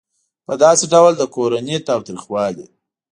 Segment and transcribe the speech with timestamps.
[0.45, 2.65] په داسې ډول د کورني تاوتریخوالي